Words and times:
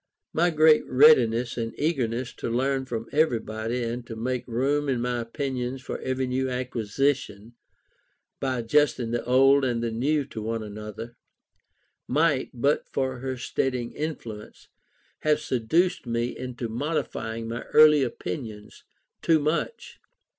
My 0.33 0.49
great 0.49 0.83
readiness 0.87 1.57
and 1.59 1.75
eagerness 1.79 2.33
to 2.37 2.49
learn 2.49 2.85
from 2.85 3.07
everybody, 3.11 3.83
and 3.83 4.03
to 4.07 4.15
make 4.15 4.47
room 4.47 4.89
in 4.89 4.99
my 4.99 5.19
opinions 5.19 5.83
for 5.83 5.99
every 5.99 6.25
new 6.25 6.49
acquisition 6.49 7.53
by 8.39 8.57
adjusting 8.61 9.11
the 9.11 9.23
old 9.25 9.63
and 9.63 9.83
the 9.83 9.91
new 9.91 10.25
to 10.25 10.41
one 10.41 10.63
another, 10.63 11.17
might, 12.07 12.49
but 12.51 12.87
for 12.89 13.19
her 13.19 13.37
steadying 13.37 13.91
influence, 13.91 14.69
have 15.19 15.39
seduced 15.39 16.07
me 16.07 16.35
into 16.35 16.67
modifying 16.67 17.47
my 17.47 17.61
early 17.65 18.01
opinions 18.01 18.83
too 19.21 19.37
much. 19.37 19.99